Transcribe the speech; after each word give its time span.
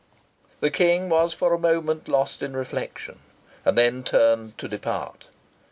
The 0.61 0.71
King 0.71 1.09
was 1.09 1.31
for 1.31 1.53
a 1.53 1.59
moment 1.59 2.07
lost 2.07 2.41
in 2.41 2.57
reflection, 2.57 3.19
and 3.63 3.77
then 3.77 4.01
turned 4.01 4.57
to 4.57 4.67
depart. 4.67 5.27